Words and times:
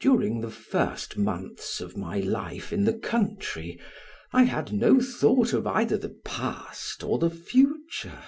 During 0.00 0.42
the 0.42 0.50
first 0.52 1.16
months 1.18 1.80
of 1.80 1.96
my 1.96 2.20
life 2.20 2.72
in 2.72 2.84
the 2.84 2.96
country 2.96 3.80
I 4.32 4.44
had 4.44 4.72
no 4.72 5.00
thought 5.00 5.52
of 5.52 5.66
either 5.66 5.96
the 5.98 6.16
past 6.24 7.02
or 7.02 7.18
the 7.18 7.30
future. 7.30 8.22